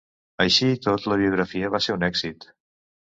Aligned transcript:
Així 0.45 0.69
i 0.75 0.79
tot, 0.87 1.05
la 1.13 1.17
biografia 1.25 1.71
va 1.77 1.83
ser 1.89 1.97
un 1.99 2.09
èxit. 2.11 2.49